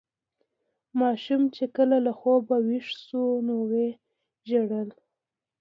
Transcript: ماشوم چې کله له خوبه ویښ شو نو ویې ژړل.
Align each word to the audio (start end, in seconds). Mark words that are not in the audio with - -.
ماشوم 0.99 1.41
چې 1.55 1.63
کله 1.75 1.97
له 2.05 2.11
خوبه 2.19 2.55
ویښ 2.67 2.87
شو 3.05 3.25
نو 3.47 3.55
ویې 3.69 3.89
ژړل. 4.49 4.89